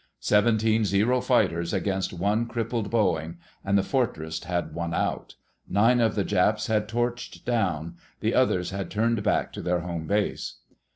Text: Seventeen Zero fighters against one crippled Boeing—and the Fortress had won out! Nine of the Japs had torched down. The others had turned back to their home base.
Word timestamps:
Seventeen 0.19 0.83
Zero 0.83 1.21
fighters 1.21 1.73
against 1.75 2.11
one 2.11 2.47
crippled 2.47 2.89
Boeing—and 2.89 3.77
the 3.77 3.83
Fortress 3.83 4.41
had 4.45 4.73
won 4.73 4.95
out! 4.95 5.35
Nine 5.69 5.99
of 5.99 6.15
the 6.15 6.23
Japs 6.23 6.65
had 6.65 6.87
torched 6.89 7.45
down. 7.45 7.97
The 8.19 8.33
others 8.33 8.71
had 8.71 8.89
turned 8.89 9.21
back 9.21 9.53
to 9.53 9.61
their 9.61 9.81
home 9.81 10.07
base. 10.07 10.55